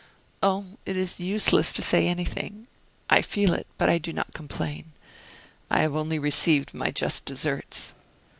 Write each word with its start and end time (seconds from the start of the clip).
"Oh! 0.41 0.65
it 0.83 0.97
is 0.97 1.19
useless 1.19 1.71
to 1.73 1.83
say 1.83 2.07
anything; 2.07 2.65
I 3.07 3.21
feel 3.21 3.53
it, 3.53 3.67
but 3.77 3.87
I 3.87 3.99
do 3.99 4.11
not 4.11 4.33
complain. 4.33 4.93
I 5.69 5.81
have 5.81 5.95
only 5.95 6.17
received 6.17 6.73
my 6.73 6.89
just 6.89 7.23
deserts." 7.23 7.93